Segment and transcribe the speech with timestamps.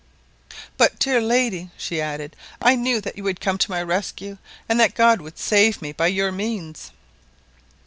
[0.77, 4.79] "But, dear lady," she added, "I knew that you would come to my rescue, and
[4.79, 6.89] that God would save me by your means."